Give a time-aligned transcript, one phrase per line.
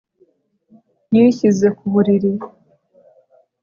[1.15, 2.31] Yishyize ku buriri